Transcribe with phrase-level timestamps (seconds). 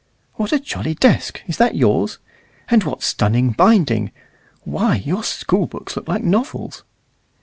[0.33, 1.43] What a jolly desk!
[1.45, 2.17] Is that yours?
[2.69, 4.09] And what stunning binding!
[4.63, 6.81] Why, your school books look like novels."